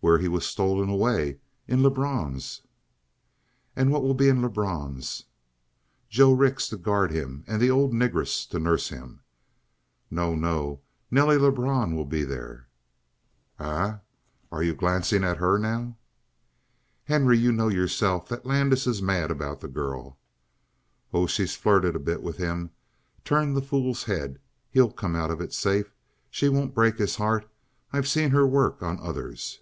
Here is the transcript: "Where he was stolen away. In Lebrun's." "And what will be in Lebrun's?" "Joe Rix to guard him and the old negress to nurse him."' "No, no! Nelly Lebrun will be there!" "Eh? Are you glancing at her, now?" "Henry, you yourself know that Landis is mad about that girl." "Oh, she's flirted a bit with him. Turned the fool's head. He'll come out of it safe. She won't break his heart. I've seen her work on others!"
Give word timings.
"Where 0.00 0.18
he 0.18 0.28
was 0.28 0.46
stolen 0.46 0.88
away. 0.88 1.40
In 1.66 1.82
Lebrun's." 1.82 2.62
"And 3.74 3.90
what 3.90 4.04
will 4.04 4.14
be 4.14 4.28
in 4.28 4.40
Lebrun's?" 4.40 5.24
"Joe 6.08 6.32
Rix 6.32 6.68
to 6.68 6.76
guard 6.76 7.10
him 7.10 7.42
and 7.48 7.60
the 7.60 7.72
old 7.72 7.92
negress 7.92 8.48
to 8.50 8.60
nurse 8.60 8.88
him."' 8.90 9.24
"No, 10.08 10.36
no! 10.36 10.80
Nelly 11.10 11.38
Lebrun 11.38 11.96
will 11.96 12.04
be 12.04 12.22
there!" 12.22 12.68
"Eh? 13.58 13.94
Are 14.52 14.62
you 14.62 14.76
glancing 14.76 15.24
at 15.24 15.38
her, 15.38 15.58
now?" 15.58 15.96
"Henry, 17.06 17.36
you 17.36 17.50
yourself 17.68 18.30
know 18.30 18.36
that 18.36 18.46
Landis 18.46 18.86
is 18.86 19.02
mad 19.02 19.32
about 19.32 19.60
that 19.60 19.74
girl." 19.74 20.16
"Oh, 21.12 21.26
she's 21.26 21.56
flirted 21.56 21.96
a 21.96 21.98
bit 21.98 22.22
with 22.22 22.36
him. 22.36 22.70
Turned 23.24 23.56
the 23.56 23.60
fool's 23.60 24.04
head. 24.04 24.38
He'll 24.70 24.92
come 24.92 25.16
out 25.16 25.32
of 25.32 25.40
it 25.40 25.52
safe. 25.52 25.96
She 26.30 26.48
won't 26.48 26.76
break 26.76 26.96
his 26.96 27.16
heart. 27.16 27.50
I've 27.92 28.06
seen 28.06 28.30
her 28.30 28.46
work 28.46 28.84
on 28.84 29.00
others!" 29.00 29.58